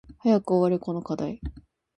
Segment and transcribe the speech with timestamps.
[0.17, 1.39] 早く終われこの課題